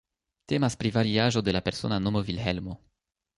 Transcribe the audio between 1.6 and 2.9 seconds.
persona nomo Vilhelmo.